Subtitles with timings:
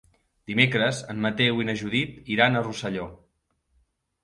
[0.51, 3.09] Dimecres en Mateu i na Judit iran a Rosselló.